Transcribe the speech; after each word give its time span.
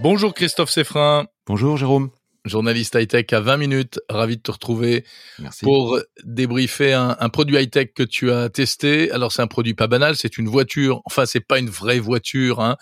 Bonjour 0.00 0.34
Christophe 0.34 0.70
Seffrin. 0.70 1.26
Bonjour 1.46 1.76
Jérôme. 1.78 2.10
Journaliste 2.44 2.96
high-tech 2.96 3.26
à 3.32 3.40
20 3.40 3.56
minutes. 3.56 4.00
Ravi 4.10 4.36
de 4.36 4.42
te 4.42 4.50
retrouver 4.50 5.04
pour 5.62 5.98
débriefer 6.24 6.92
un, 6.92 7.16
un 7.18 7.28
produit 7.28 7.56
high-tech 7.56 7.94
que 7.94 8.02
tu 8.02 8.30
as 8.30 8.50
testé. 8.50 9.10
Alors 9.12 9.32
c'est 9.32 9.42
un 9.42 9.46
produit 9.46 9.74
pas 9.74 9.86
banal, 9.86 10.16
c'est 10.16 10.36
une 10.36 10.48
voiture. 10.48 11.00
Enfin 11.04 11.24
c'est 11.24 11.40
pas 11.40 11.58
une 11.58 11.70
vraie 11.70 12.00
voiture. 12.00 12.60
Hein. 12.60 12.76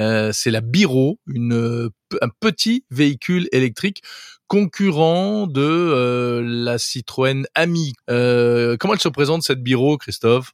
Euh, 0.00 0.32
c'est 0.32 0.50
la 0.50 0.60
Biro, 0.60 1.18
une, 1.26 1.88
un 2.20 2.28
petit 2.40 2.84
véhicule 2.90 3.48
électrique 3.52 4.02
concurrent 4.48 5.46
de 5.46 5.62
euh, 5.62 6.42
la 6.44 6.78
Citroën 6.78 7.46
Ami. 7.54 7.94
Euh, 8.10 8.76
comment 8.78 8.94
elle 8.94 9.00
se 9.00 9.08
présente 9.08 9.42
cette 9.42 9.62
Biro, 9.62 9.96
Christophe? 9.98 10.52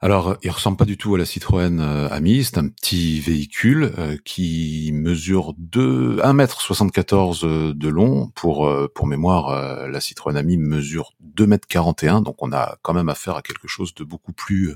Alors, 0.00 0.36
il 0.44 0.50
ressemble 0.50 0.76
pas 0.76 0.84
du 0.84 0.96
tout 0.96 1.16
à 1.16 1.18
la 1.18 1.24
Citroën 1.24 1.80
euh, 1.80 2.08
Ami. 2.10 2.44
C'est 2.44 2.58
un 2.58 2.68
petit 2.68 3.18
véhicule 3.18 3.92
euh, 3.98 4.16
qui 4.24 4.92
mesure 4.94 5.54
2, 5.58 6.18
1m74 6.18 7.44
euh, 7.44 7.74
de 7.74 7.88
long. 7.88 8.28
Pour 8.36 8.72
pour 8.94 9.06
mémoire, 9.08 9.88
la 9.88 10.00
Citroën 10.00 10.36
Ami 10.36 10.56
mesure 10.56 11.14
2m41. 11.36 12.22
Donc, 12.22 12.36
on 12.42 12.52
a 12.52 12.78
quand 12.82 12.94
même 12.94 13.08
affaire 13.08 13.34
à 13.34 13.42
quelque 13.42 13.66
chose 13.66 13.92
de 13.94 14.04
beaucoup 14.04 14.32
plus 14.32 14.74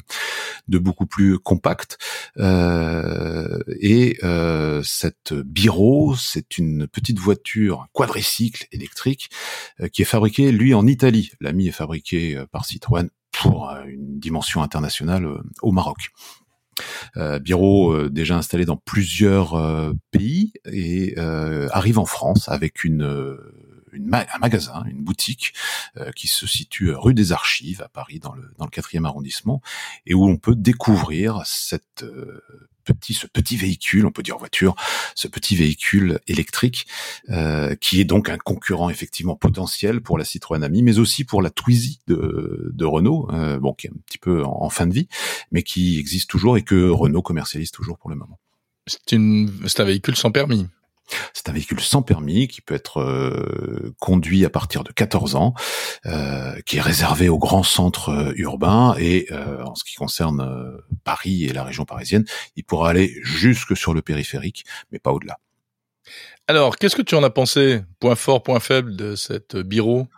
de 0.66 0.78
beaucoup 0.78 1.06
plus 1.06 1.39
compact. 1.39 1.98
et 2.39 4.19
cette 4.83 5.34
Biro, 5.34 6.16
c'est 6.16 6.59
une 6.59 6.89
petite 6.89 7.20
voiture 7.20 7.86
quadricycle 7.92 8.66
électrique 8.73 9.30
qui 9.92 10.02
est 10.02 10.06
fabriquée, 10.06 10.50
lui, 10.50 10.75
en 10.75 10.86
Italie. 10.86 11.30
L'Ami 11.41 11.69
est 11.69 11.73
fabriqué 11.73 12.42
par 12.50 12.64
Citroën 12.64 13.09
pour 13.42 13.70
une 13.87 14.19
dimension 14.19 14.62
internationale 14.62 15.24
euh, 15.24 15.42
au 15.62 15.73
Maroc. 15.73 16.10
Euh, 17.16 17.38
Biro 17.38 17.92
euh, 17.92 18.08
déjà 18.08 18.36
installé 18.36 18.64
dans 18.64 18.77
plusieurs 18.77 19.92
pays 20.11 20.53
et 20.64 21.17
arrive 21.19 21.98
en 21.98 22.06
France 22.06 22.48
avec 22.48 22.84
une, 22.84 23.36
une 23.93 24.12
un 24.15 24.39
magasin, 24.39 24.85
une 24.87 25.03
boutique 25.03 25.55
qui 26.17 26.29
se 26.29 26.47
situe 26.47 26.93
rue 26.93 27.15
des 27.15 27.33
Archives 27.33 27.83
à 27.83 27.89
Paris 27.89 28.19
dans 28.19 28.33
le 28.33 28.53
dans 28.59 28.65
le 28.65 28.71
quatrième 28.71 29.07
arrondissement 29.07 29.62
et 30.07 30.15
où 30.15 30.27
on 30.27 30.37
peut 30.37 30.55
découvrir 30.55 31.43
cette 31.45 32.05
petit, 32.85 33.15
ce 33.15 33.27
petit 33.27 33.57
véhicule, 33.57 34.07
on 34.07 34.11
peut 34.11 34.23
dire 34.23 34.39
voiture, 34.39 34.75
ce 35.15 35.29
petit 35.29 35.57
véhicule 35.57 36.20
électrique, 36.27 36.87
euh, 37.31 37.75
qui 37.77 38.01
est 38.01 38.05
donc 38.05 38.29
un 38.29 38.39
concurrent 38.39 38.91
effectivement 38.91 39.37
potentiel 39.37 40.01
pour 40.01 40.19
la 40.19 40.25
Citroën 40.25 40.63
Ami, 40.63 40.83
mais 40.83 40.98
aussi 40.98 41.25
pour 41.25 41.43
la 41.43 41.51
Twizy 41.51 42.01
de, 42.07 42.70
de 42.73 42.85
Renault, 42.85 43.29
euh, 43.33 43.59
bon, 43.59 43.73
qui 43.73 43.87
est 43.87 43.91
un 43.91 44.01
petit 44.07 44.19
peu 44.19 44.45
en, 44.45 44.69
fin 44.70 44.87
de 44.87 44.95
vie, 44.95 45.09
mais 45.51 45.63
qui 45.63 45.98
existe 45.98 46.31
toujours 46.31 46.57
et 46.57 46.63
que 46.63 46.89
Renault 46.89 47.23
commercialise 47.23 47.70
toujours 47.70 47.98
pour 47.98 48.11
le 48.11 48.17
moment. 48.17 48.39
C'est 48.87 49.15
un 49.15 49.85
véhicule 49.85 50.17
sans 50.17 50.33
permis. 50.33 50.67
C'est 51.32 51.48
un 51.48 51.52
véhicule 51.52 51.80
sans 51.80 52.02
permis 52.02 52.48
qui 52.48 52.60
peut 52.60 52.74
être 52.74 53.00
euh, 53.00 53.94
conduit 54.00 54.44
à 54.44 54.50
partir 54.50 54.84
de 54.84 54.92
14 54.92 55.36
ans, 55.36 55.55
euh, 56.06 56.60
qui 56.66 56.78
est 56.78 56.80
réservé 56.80 57.28
aux 57.28 57.38
grands 57.38 57.62
centres 57.62 58.10
euh, 58.10 58.32
urbains 58.36 58.94
et 58.98 59.28
en 59.33 59.74
ce 59.74 59.84
qui 59.84 59.94
concerne 59.94 60.78
Paris 61.05 61.44
et 61.44 61.52
la 61.52 61.64
région 61.64 61.84
parisienne, 61.84 62.24
il 62.56 62.64
pourra 62.64 62.90
aller 62.90 63.14
jusque 63.22 63.77
sur 63.77 63.94
le 63.94 64.02
périphérique, 64.02 64.64
mais 64.90 64.98
pas 64.98 65.12
au-delà. 65.12 65.38
Alors, 66.48 66.77
qu'est-ce 66.77 66.96
que 66.96 67.02
tu 67.02 67.14
en 67.14 67.22
as 67.22 67.30
pensé 67.30 67.83
Point 68.00 68.16
fort, 68.16 68.42
point 68.42 68.60
faible 68.60 68.96
de 68.96 69.14
cette 69.14 69.56
bureau 69.56 70.08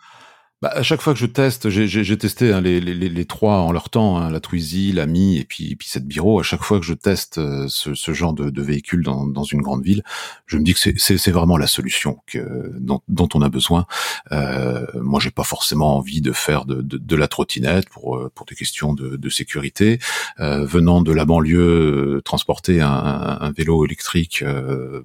bah, 0.64 0.70
à 0.74 0.82
chaque 0.82 1.02
fois 1.02 1.12
que 1.12 1.18
je 1.18 1.26
teste, 1.26 1.68
j'ai 1.68 2.16
testé 2.16 2.50
hein, 2.50 2.62
les, 2.62 2.80
les, 2.80 2.94
les, 2.94 3.24
trois 3.26 3.58
en 3.58 3.70
leur 3.70 3.90
temps, 3.90 4.16
hein, 4.16 4.30
la 4.30 4.40
Twizy, 4.40 4.92
la 4.92 5.04
Mi 5.04 5.36
et 5.36 5.44
puis, 5.44 5.76
puis 5.76 5.86
cette 5.86 6.06
Biro. 6.06 6.40
À 6.40 6.42
chaque 6.42 6.62
fois 6.62 6.80
que 6.80 6.86
je 6.86 6.94
teste 6.94 7.36
euh, 7.36 7.66
ce, 7.68 7.94
ce, 7.94 8.14
genre 8.14 8.32
de, 8.32 8.48
de 8.48 8.62
véhicule 8.62 9.04
dans, 9.04 9.26
dans, 9.26 9.42
une 9.42 9.60
grande 9.60 9.82
ville, 9.82 10.02
je 10.46 10.56
me 10.56 10.62
dis 10.62 10.72
que 10.72 10.80
c'est 10.96 11.30
vraiment 11.30 11.58
la 11.58 11.66
solution 11.66 12.16
que, 12.24 12.72
dont, 12.78 13.02
dont 13.08 13.28
on 13.34 13.42
a 13.42 13.50
besoin. 13.50 13.84
Euh, 14.32 14.86
moi, 14.94 15.20
j'ai 15.20 15.30
pas 15.30 15.44
forcément 15.44 15.98
envie 15.98 16.22
de 16.22 16.32
faire 16.32 16.64
de, 16.64 16.80
de, 16.80 16.96
de 16.96 17.16
la 17.16 17.28
trottinette 17.28 17.90
pour, 17.90 18.16
euh, 18.16 18.32
pour 18.34 18.46
des 18.46 18.54
questions 18.54 18.94
de, 18.94 19.16
de 19.16 19.28
sécurité. 19.28 19.98
Euh, 20.40 20.64
venant 20.64 21.02
de 21.02 21.12
la 21.12 21.26
banlieue, 21.26 22.16
euh, 22.16 22.22
transporter 22.22 22.80
un, 22.80 22.88
un, 22.88 23.52
vélo 23.52 23.84
électrique 23.84 24.42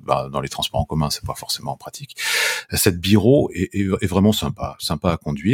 bah, 0.05 0.29
dans 0.31 0.39
les 0.39 0.47
transports 0.47 0.79
en 0.79 0.85
commun, 0.85 1.09
c'est 1.09 1.25
pas 1.25 1.35
forcément 1.35 1.75
pratique. 1.75 2.15
Cette 2.71 3.01
Biro 3.01 3.51
est, 3.53 3.75
est, 3.75 3.89
est 4.01 4.07
vraiment 4.07 4.31
sympa, 4.31 4.77
sympa 4.79 5.11
à 5.11 5.17
conduire 5.17 5.48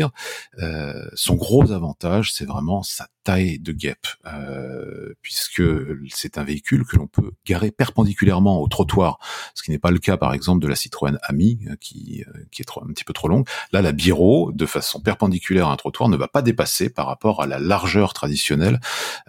euh, 0.60 1.10
son 1.14 1.36
gros 1.36 1.72
avantage, 1.72 2.34
c'est 2.34 2.46
vraiment 2.46 2.84
sa 2.84 3.08
taille 3.26 3.60
de 3.60 3.74
guêpe, 3.74 4.08
euh, 4.28 5.14
puisque 5.22 5.64
c'est 6.10 6.38
un 6.38 6.44
véhicule 6.44 6.86
que 6.86 6.96
l'on 6.96 7.08
peut 7.08 7.32
garer 7.46 7.72
perpendiculairement 7.72 8.62
au 8.62 8.68
trottoir, 8.68 9.20
ce 9.56 9.64
qui 9.64 9.72
n'est 9.72 9.80
pas 9.80 9.92
le 9.92 9.98
cas 9.98 10.16
par 10.16 10.34
exemple 10.34 10.62
de 10.62 10.68
la 10.68 10.76
Citroën 10.76 11.18
Ami, 11.24 11.60
euh, 11.68 11.76
qui, 11.82 12.24
qui 12.52 12.62
est 12.62 12.66
trop, 12.66 12.84
un 12.84 12.88
petit 12.94 13.04
peu 13.04 13.14
trop 13.14 13.28
longue. 13.28 13.48
Là, 13.72 13.82
la 13.82 13.92
Biro, 13.92 14.52
de 14.54 14.66
façon 14.66 15.02
perpendiculaire 15.02 15.68
à 15.68 15.74
un 15.74 15.76
trottoir, 15.76 16.08
ne 16.08 16.16
va 16.18 16.28
pas 16.28 16.44
dépasser 16.44 16.90
par 16.90 17.08
rapport 17.08 17.42
à 17.42 17.48
la 17.48 17.60
largeur 17.60 18.14
traditionnelle 18.14 18.80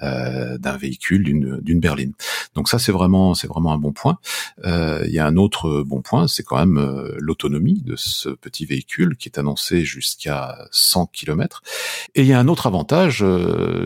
d'un 0.01 0.77
véhicule 0.77 1.25
d'une 1.25 1.81
berline. 1.81 2.13
Donc 2.55 2.69
ça, 2.69 2.78
c'est 2.78 2.93
vraiment, 2.93 3.34
c'est 3.34 3.47
vraiment 3.47 3.73
un 3.73 3.78
bon 3.78 3.93
point. 3.93 4.19
Il 4.65 5.11
y 5.11 5.19
a 5.19 5.27
un 5.27 5.37
autre 5.37 5.83
bon 5.83 6.03
point, 6.03 6.28
c'est 6.28 6.43
quand 6.43 6.59
même 6.59 6.78
l'autonomie 7.19 7.81
de 7.81 7.97
ce 7.97 8.28
petit 8.28 8.67
véhicule 8.67 9.17
qui 9.17 9.28
est 9.28 9.39
annoncé 9.39 9.84
jusqu'à 9.84 10.59
100 10.71 11.07
km. 11.07 11.63
Et 12.15 12.23
il 12.23 12.27
y 12.27 12.34
a 12.34 12.39
un 12.39 12.49
autre 12.49 12.67
avantage 12.67 13.25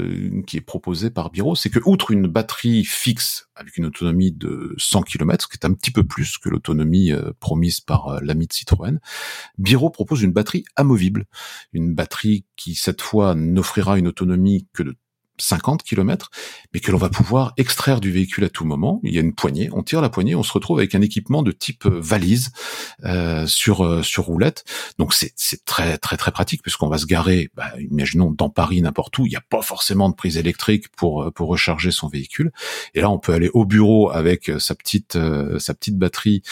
euh, 0.00 0.42
qui 0.46 0.56
est 0.56 0.62
proposé 0.62 1.10
par 1.10 1.30
Biro, 1.30 1.54
c'est 1.54 1.70
que 1.70 1.80
outre 1.84 2.10
une 2.10 2.26
batterie 2.26 2.84
fixe 2.84 3.48
avec 3.54 3.76
une 3.76 3.86
autonomie 3.86 4.32
de 4.32 4.74
100 4.78 5.02
km, 5.02 5.44
ce 5.44 5.48
qui 5.48 5.58
est 5.60 5.66
un 5.66 5.74
petit 5.74 5.90
peu 5.90 6.04
plus 6.04 6.38
que 6.38 6.48
l'autonomie 6.48 7.12
euh, 7.12 7.32
promise 7.40 7.80
par 7.80 8.08
euh, 8.08 8.18
l'ami 8.22 8.46
de 8.46 8.52
Citroën, 8.52 8.98
Biro 9.58 9.90
propose 9.90 10.22
une 10.22 10.32
batterie 10.32 10.64
amovible, 10.76 11.26
une 11.72 11.94
batterie 11.94 12.44
qui 12.56 12.74
cette 12.74 13.02
fois 13.02 13.34
n'offrira 13.34 13.98
une 13.98 14.08
autonomie 14.08 14.66
que 14.72 14.82
de 14.82 14.96
50 15.40 15.82
km, 15.82 16.30
mais 16.72 16.80
que 16.80 16.90
l'on 16.92 16.98
va 16.98 17.08
pouvoir 17.08 17.52
extraire 17.56 18.00
du 18.00 18.10
véhicule 18.10 18.44
à 18.44 18.48
tout 18.48 18.64
moment. 18.64 19.00
Il 19.02 19.14
y 19.14 19.18
a 19.18 19.20
une 19.20 19.34
poignée, 19.34 19.70
on 19.72 19.82
tire 19.82 20.00
la 20.00 20.08
poignée, 20.08 20.34
on 20.34 20.42
se 20.42 20.52
retrouve 20.52 20.78
avec 20.78 20.94
un 20.94 21.00
équipement 21.00 21.42
de 21.42 21.52
type 21.52 21.86
euh, 21.86 22.00
valise 22.00 22.50
euh, 23.04 23.46
sur 23.46 23.84
euh, 23.84 24.02
sur 24.02 24.24
roulette. 24.24 24.64
Donc 24.98 25.14
c'est 25.14 25.64
très 25.64 25.98
très 25.98 26.16
très 26.16 26.30
pratique 26.30 26.62
puisqu'on 26.62 26.88
va 26.88 26.98
se 26.98 27.06
garer, 27.06 27.50
bah, 27.54 27.72
imaginons 27.78 28.30
dans 28.30 28.50
Paris 28.50 28.82
n'importe 28.82 29.18
où, 29.18 29.26
il 29.26 29.30
n'y 29.30 29.36
a 29.36 29.42
pas 29.48 29.62
forcément 29.62 30.08
de 30.08 30.14
prise 30.14 30.36
électrique 30.36 30.88
pour 30.96 31.22
euh, 31.22 31.30
pour 31.30 31.48
recharger 31.48 31.90
son 31.90 32.08
véhicule. 32.08 32.52
Et 32.94 33.00
là 33.00 33.10
on 33.10 33.18
peut 33.18 33.32
aller 33.32 33.50
au 33.54 33.64
bureau 33.64 34.10
avec 34.10 34.50
sa 34.58 34.74
petite 34.74 35.18
sa 35.58 35.74
petite 35.74 35.98
batterie 35.98 36.42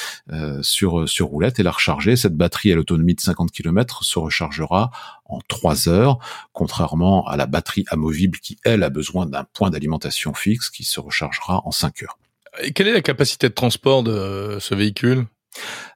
sur 0.63 1.09
sur 1.09 1.27
roulette 1.27 1.59
et 1.59 1.63
la 1.63 1.71
recharger. 1.71 2.17
Cette 2.17 2.37
batterie 2.37 2.73
à 2.73 2.75
l'autonomie 2.75 3.15
de 3.15 3.21
50 3.21 3.51
km 3.51 4.05
se 4.05 4.19
rechargera 4.19 4.91
en 5.29 5.41
3 5.47 5.89
heures, 5.89 6.19
contrairement 6.53 7.27
à 7.27 7.37
la 7.37 7.47
batterie 7.47 7.85
amovible 7.89 8.39
qui 8.39 8.59
elle 8.65 8.83
a 8.83 8.91
besoin 8.91 9.27
d'un 9.27 9.45
point 9.45 9.71
d'alimentation 9.71 10.35
fixe 10.35 10.71
qui 10.71 10.85
se 10.85 11.01
rechargera 11.01 11.63
en 11.65 11.71
5 11.71 12.03
heures. 12.03 12.19
Et 12.63 12.73
quelle 12.73 12.89
est 12.89 12.93
la 12.93 13.03
capacité 13.03 13.49
de 13.49 13.55
transport 13.55 14.03
de 14.03 14.59
ce 14.61 14.75
véhicule? 14.75 15.27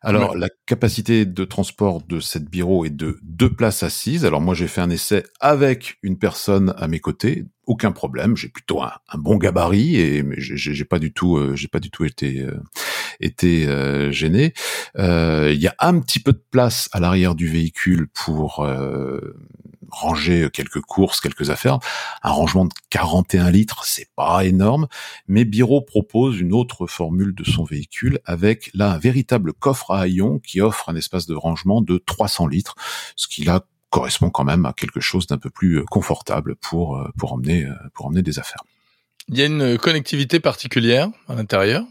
Alors, 0.00 0.36
la 0.36 0.48
capacité 0.66 1.24
de 1.24 1.44
transport 1.44 2.02
de 2.02 2.18
cette 2.18 2.46
bureau 2.46 2.84
est 2.84 2.90
de 2.90 3.18
deux 3.22 3.50
places 3.50 3.82
assises. 3.82 4.24
Alors 4.24 4.40
moi, 4.40 4.54
j'ai 4.54 4.66
fait 4.66 4.80
un 4.80 4.90
essai 4.90 5.22
avec 5.40 5.98
une 6.02 6.18
personne 6.18 6.74
à 6.76 6.88
mes 6.88 6.98
côtés, 6.98 7.44
aucun 7.66 7.92
problème. 7.92 8.36
J'ai 8.36 8.48
plutôt 8.48 8.82
un, 8.82 8.92
bon 9.14 9.36
gabarit 9.36 9.96
et 9.96 10.24
j'ai 10.38 10.84
pas 10.84 10.98
du 10.98 11.12
tout, 11.12 11.36
euh, 11.36 11.54
j'ai 11.54 11.68
pas 11.68 11.78
du 11.78 11.90
tout 11.90 12.04
été 12.04 12.40
euh, 12.40 12.60
été 13.22 13.66
euh, 13.66 14.10
gêné. 14.10 14.52
Il 14.96 15.60
y 15.60 15.66
a 15.66 15.74
un 15.78 16.00
petit 16.00 16.20
peu 16.20 16.32
de 16.32 16.42
place 16.50 16.88
à 16.92 17.00
l'arrière 17.00 17.34
du 17.34 17.48
véhicule 17.48 18.08
pour 18.08 18.66
ranger 19.90 20.48
quelques 20.52 20.80
courses, 20.80 21.20
quelques 21.20 21.50
affaires. 21.50 21.78
Un 22.22 22.30
rangement 22.30 22.64
de 22.64 22.72
41 22.90 23.50
litres, 23.50 23.84
c'est 23.84 24.08
pas 24.16 24.44
énorme, 24.44 24.88
mais 25.28 25.44
Biro 25.44 25.82
propose 25.82 26.40
une 26.40 26.52
autre 26.52 26.86
formule 26.86 27.34
de 27.34 27.44
son 27.44 27.64
véhicule 27.64 28.18
avec 28.24 28.70
là 28.74 28.92
un 28.92 28.98
véritable 28.98 29.52
coffre 29.52 29.90
à 29.90 30.00
haillons 30.00 30.38
qui 30.38 30.60
offre 30.60 30.88
un 30.88 30.96
espace 30.96 31.26
de 31.26 31.34
rangement 31.34 31.82
de 31.82 31.98
300 31.98 32.46
litres, 32.46 32.74
ce 33.16 33.28
qui 33.28 33.44
là 33.44 33.66
correspond 33.92 34.30
quand 34.30 34.44
même 34.44 34.66
à 34.66 34.72
quelque 34.72 35.00
chose 35.00 35.26
d'un 35.28 35.38
peu 35.38 35.50
plus 35.50 35.78
euh, 35.78 35.84
confortable 35.84 36.56
pour 36.56 36.96
euh, 36.96 37.08
pour 37.18 37.34
emmener 37.34 37.66
euh, 37.66 37.74
pour 37.94 38.06
emmener 38.06 38.22
des 38.22 38.40
affaires. 38.40 38.64
Il 39.28 39.38
y 39.38 39.42
a 39.42 39.46
une 39.46 39.78
connectivité 39.78 40.40
particulière 40.40 41.08
à 41.28 41.36
l'intérieur? 41.36 41.84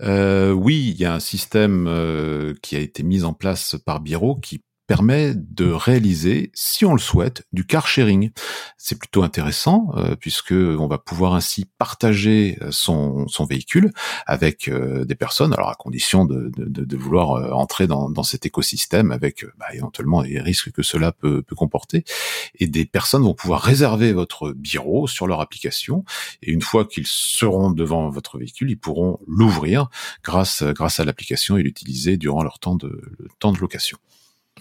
Euh, 0.00 0.52
oui, 0.52 0.90
il 0.94 1.00
y 1.00 1.04
a 1.04 1.14
un 1.14 1.20
système 1.20 2.54
qui 2.62 2.76
a 2.76 2.80
été 2.80 3.02
mis 3.02 3.24
en 3.24 3.32
place 3.32 3.76
par 3.84 4.00
Biro 4.00 4.36
qui 4.36 4.62
permet 4.92 5.32
de 5.34 5.72
réaliser, 5.72 6.50
si 6.52 6.84
on 6.84 6.92
le 6.92 7.00
souhaite, 7.00 7.46
du 7.54 7.64
car 7.64 7.88
sharing. 7.88 8.30
C'est 8.76 8.98
plutôt 8.98 9.22
intéressant 9.22 9.90
euh, 9.96 10.16
puisque 10.16 10.52
on 10.52 10.86
va 10.86 10.98
pouvoir 10.98 11.32
ainsi 11.32 11.64
partager 11.78 12.58
son, 12.70 13.26
son 13.26 13.46
véhicule 13.46 13.90
avec 14.26 14.68
des 14.68 15.14
personnes, 15.14 15.54
alors 15.54 15.70
à 15.70 15.76
condition 15.76 16.26
de, 16.26 16.52
de, 16.54 16.84
de 16.84 16.96
vouloir 16.98 17.56
entrer 17.56 17.86
dans, 17.86 18.10
dans, 18.10 18.22
cet 18.22 18.44
écosystème 18.44 19.12
avec 19.12 19.46
bah, 19.58 19.64
éventuellement 19.72 20.20
les 20.20 20.38
risques 20.40 20.72
que 20.72 20.82
cela 20.82 21.10
peut, 21.10 21.40
peut 21.40 21.56
comporter. 21.56 22.04
Et 22.58 22.66
des 22.66 22.84
personnes 22.84 23.22
vont 23.22 23.32
pouvoir 23.32 23.62
réserver 23.62 24.12
votre 24.12 24.52
bureau 24.52 25.06
sur 25.06 25.26
leur 25.26 25.40
application 25.40 26.04
et 26.42 26.52
une 26.52 26.60
fois 26.60 26.84
qu'ils 26.84 27.06
seront 27.06 27.70
devant 27.70 28.10
votre 28.10 28.36
véhicule, 28.36 28.70
ils 28.70 28.78
pourront 28.78 29.20
l'ouvrir 29.26 29.88
grâce 30.22 30.62
grâce 30.62 31.00
à 31.00 31.04
l'application 31.06 31.56
et 31.56 31.62
l'utiliser 31.62 32.18
durant 32.18 32.42
leur 32.42 32.58
temps 32.58 32.76
de 32.76 33.00
temps 33.38 33.52
de 33.52 33.58
location. 33.58 33.96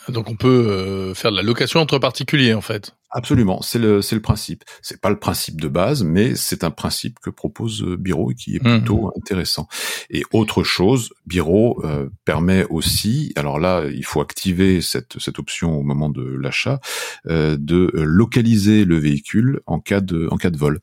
Donc 0.09 0.29
on 0.29 0.35
peut 0.35 0.47
euh, 0.47 1.13
faire 1.13 1.31
de 1.31 1.37
la 1.37 1.43
location 1.43 1.79
entre 1.79 1.99
particuliers 1.99 2.53
en 2.53 2.61
fait. 2.61 2.95
Absolument, 3.13 3.61
c'est 3.61 3.77
le 3.77 4.01
c'est 4.01 4.15
le 4.15 4.21
principe. 4.21 4.63
C'est 4.81 5.01
pas 5.01 5.09
le 5.09 5.19
principe 5.19 5.59
de 5.59 5.67
base, 5.67 6.03
mais 6.03 6.35
c'est 6.35 6.63
un 6.63 6.71
principe 6.71 7.19
que 7.19 7.29
propose 7.29 7.83
euh, 7.83 7.97
Biro 7.97 8.31
et 8.31 8.35
qui 8.35 8.55
est 8.55 8.59
plutôt 8.59 9.07
mmh. 9.07 9.11
intéressant. 9.17 9.67
Et 10.09 10.23
autre 10.31 10.63
chose, 10.63 11.13
Biro 11.25 11.83
euh, 11.83 12.09
permet 12.25 12.65
aussi, 12.69 13.33
alors 13.35 13.59
là 13.59 13.83
il 13.93 14.05
faut 14.05 14.21
activer 14.21 14.81
cette 14.81 15.19
cette 15.19 15.39
option 15.39 15.77
au 15.77 15.83
moment 15.83 16.09
de 16.09 16.23
l'achat, 16.23 16.79
de 17.25 17.91
localiser 17.93 18.85
le 18.85 18.97
véhicule 18.97 19.59
en 19.65 19.79
cas 19.79 20.01
de 20.01 20.27
en 20.31 20.37
cas 20.37 20.49
de 20.49 20.57
vol. 20.57 20.79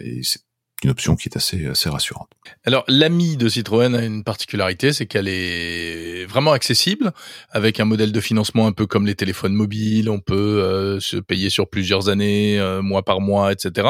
et 0.00 0.20
c'est 0.22 0.45
une 0.84 0.90
option 0.90 1.16
qui 1.16 1.28
est 1.28 1.36
assez, 1.36 1.88
rassurante. 1.88 2.28
Alors, 2.64 2.84
l'ami 2.86 3.36
de 3.36 3.48
Citroën 3.48 3.94
a 3.94 4.04
une 4.04 4.24
particularité, 4.24 4.92
c'est 4.92 5.06
qu'elle 5.06 5.28
est 5.28 6.26
vraiment 6.26 6.52
accessible, 6.52 7.12
avec 7.50 7.80
un 7.80 7.86
modèle 7.86 8.12
de 8.12 8.20
financement 8.20 8.66
un 8.66 8.72
peu 8.72 8.86
comme 8.86 9.06
les 9.06 9.14
téléphones 9.14 9.54
mobiles. 9.54 10.10
On 10.10 10.20
peut 10.20 10.34
euh, 10.34 11.00
se 11.00 11.16
payer 11.16 11.48
sur 11.48 11.68
plusieurs 11.68 12.08
années, 12.08 12.60
euh, 12.60 12.82
mois 12.82 13.04
par 13.04 13.20
mois, 13.20 13.52
etc. 13.52 13.88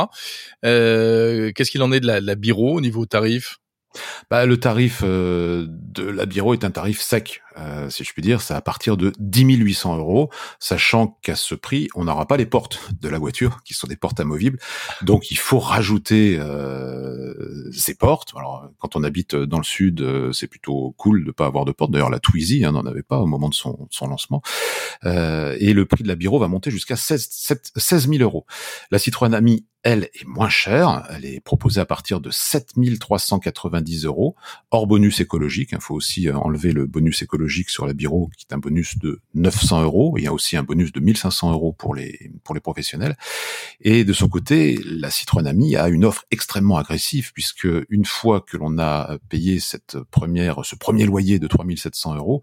Euh, 0.65 1.51
Qu'est-ce 1.55 1.71
qu'il 1.71 1.83
en 1.83 1.91
est 1.91 2.01
de 2.01 2.07
la, 2.07 2.21
la 2.21 2.35
Biro 2.37 2.77
au 2.77 2.81
niveau 2.81 3.05
tarif? 3.05 3.59
Bah, 4.31 4.47
le 4.47 4.59
tarif 4.59 5.03
euh, 5.05 5.67
de 5.69 6.03
la 6.03 6.27
Biro 6.27 6.55
est 6.55 6.65
un 6.65 6.71
tarif 6.71 7.01
sec, 7.01 7.43
euh, 7.59 7.89
si 7.91 8.05
je 8.05 8.13
puis 8.13 8.23
dire. 8.23 8.41
C'est 8.41 8.55
à 8.55 8.61
partir 8.61 8.97
de 8.97 9.13
10 9.19 9.57
800 9.57 9.97
euros, 9.99 10.31
sachant 10.59 11.19
qu'à 11.23 11.37
ce 11.37 11.55
prix, 11.55 11.89
on 11.95 12.05
n'aura 12.05 12.27
pas 12.27 12.37
les 12.37 12.47
portes 12.47 12.91
de 13.01 13.09
la 13.09 13.19
voiture, 13.19 13.63
qui 13.65 13.75
sont 13.75 13.87
des 13.87 13.97
portes 13.97 14.21
amovibles. 14.21 14.59
Donc, 15.03 15.31
il 15.31 15.39
faut 15.39 15.59
rajouter 15.59 16.37
euh, 16.39 17.71
ces 17.73 17.95
portes. 17.95 18.33
Alors, 18.37 18.69
quand 18.79 18.97
on 18.97 19.05
habite 19.05 19.35
dans 19.35 19.59
le 19.59 19.65
sud, 19.65 20.01
euh, 20.01 20.33
c'est 20.33 20.47
plutôt 20.47 20.95
cool 20.97 21.25
de 21.25 21.31
pas 21.31 21.47
avoir 21.47 21.65
de 21.65 21.73
portes. 21.73 21.91
D'ailleurs, 21.91 22.11
la 22.11 22.21
Twizy 22.21 22.65
hein, 22.65 22.73
n'en 22.73 22.87
avait 22.87 23.03
pas 23.03 23.19
au 23.19 23.27
moment 23.27 23.49
de 23.49 23.55
son, 23.55 23.87
son 23.91 24.09
lancement. 24.09 24.43
Euh, 25.05 25.57
et 25.61 25.73
le 25.73 25.87
prix 25.87 26.03
de 26.03 26.09
la 26.09 26.15
Biro 26.15 26.39
va 26.39 26.49
monter 26.49 26.71
jusqu'à 26.71 26.97
16, 26.97 27.29
16 27.77 28.09
000 28.09 28.23
euros. 28.23 28.47
La 28.91 28.99
Citroën 28.99 29.35
Ami 29.35 29.67
elle, 29.87 30.11
est 30.15 30.27
moins 30.27 30.49
chère. 30.49 31.07
Elle 31.11 31.25
est 31.25 31.39
proposée 31.39 31.81
à 31.81 31.85
partir 31.85 32.21
de 32.21 32.31
7390 32.31 34.05
euros, 34.05 34.35
hors 34.73 34.89
bonus 34.89 35.21
écologique. 35.21 35.69
Il 35.71 35.81
faut 35.81 35.95
aussi 35.95 36.29
euh, 36.29 36.37
enlever 36.37 36.73
le 36.73 36.87
bonus 36.87 37.23
écologique 37.23 37.71
sur 37.71 37.87
la 37.87 37.93
bureau, 37.93 38.29
qui 38.37 38.47
est 38.51 38.53
un 38.53 38.59
bonus 38.59 38.99
de 38.99 39.21
900 39.35 39.83
euros. 39.85 40.15
Il 40.19 40.25
y 40.25 40.27
a 40.27 40.33
aussi 40.33 40.57
un 40.57 40.65
bonus 40.65 40.91
de 40.91 40.99
1500 40.99 41.53
euros 41.53 41.73
pour 41.73 41.95
les, 41.95 42.33
pour 42.43 42.53
les 42.57 42.61
professionnels. 42.61 43.17
Et 43.81 44.03
de 44.03 44.13
son 44.13 44.29
côté, 44.29 44.77
la 44.85 45.09
Citroën 45.09 45.47
Ami 45.47 45.77
a 45.77 45.89
une 45.89 46.05
offre 46.05 46.25
extrêmement 46.33 46.79
agressive, 46.79 47.33
puisque 47.33 47.69
une 47.89 48.07
fois 48.07 48.41
que 48.41 48.57
l'on 48.57 48.81
a 48.81 49.19
payé 49.29 49.61
cette 49.61 49.99
première, 50.11 50.65
ce 50.65 50.75
premier 50.75 51.05
loyer 51.05 51.39
de 51.39 51.47
3700 51.47 52.17
euros, 52.17 52.43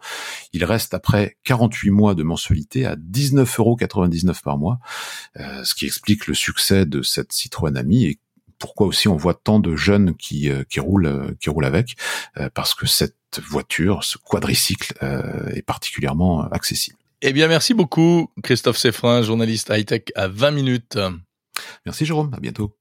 il 0.54 0.63
reste 0.63 0.94
après 0.94 1.36
48 1.44 1.90
mois 1.90 2.16
de 2.16 2.24
mensualité 2.24 2.86
à 2.86 2.95
19,99 2.95 3.57
euros 3.60 3.78
par 4.45 4.57
mois, 4.57 4.80
euh, 5.39 5.63
ce 5.63 5.74
qui 5.75 5.85
explique 5.85 6.27
le 6.27 6.33
succès 6.33 6.85
de 6.85 7.01
cette 7.01 7.31
Citroën 7.31 7.75
Ami 7.75 8.06
et 8.06 8.19
pourquoi 8.63 8.88
aussi 8.88 9.09
on 9.09 9.18
voit 9.18 9.33
tant 9.33 9.59
de 9.59 9.75
jeunes 9.75 10.15
qui, 10.15 10.50
euh, 10.50 10.63
qui 10.69 10.80
roulent 10.80 11.06
euh, 11.06 11.35
qui 11.41 11.50
roulent 11.50 11.65
avec 11.65 11.95
euh, 12.38 12.50
parce 12.53 12.74
que 12.74 12.88
cette 12.88 13.15
voiture, 13.45 14.06
ce 14.06 14.18
quadricycle 14.18 14.94
est 15.56 15.63
particulièrement 15.63 16.44
accessible. 16.51 16.97
Eh 17.24 17.33
bien, 17.33 17.47
merci 17.47 17.74
beaucoup, 17.74 18.30
Christophe 18.44 18.77
Seffrin, 18.77 19.24
journaliste 19.24 19.71
high-tech 19.74 20.03
à 20.13 20.27
20 20.27 20.51
minutes. 20.51 21.00
Merci, 21.83 22.06
Jérôme. 22.06 22.31
À 22.31 22.39
bientôt. 22.39 22.75